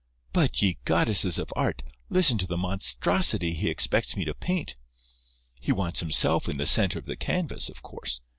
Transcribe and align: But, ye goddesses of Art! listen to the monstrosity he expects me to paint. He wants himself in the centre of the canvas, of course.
But, 0.33 0.63
ye 0.63 0.79
goddesses 0.83 1.37
of 1.37 1.53
Art! 1.55 1.83
listen 2.09 2.39
to 2.39 2.47
the 2.47 2.57
monstrosity 2.57 3.53
he 3.53 3.69
expects 3.69 4.15
me 4.17 4.25
to 4.25 4.33
paint. 4.33 4.73
He 5.59 5.71
wants 5.71 5.99
himself 5.99 6.49
in 6.49 6.57
the 6.57 6.65
centre 6.65 6.97
of 6.97 7.05
the 7.05 7.15
canvas, 7.15 7.69
of 7.69 7.83
course. 7.83 8.19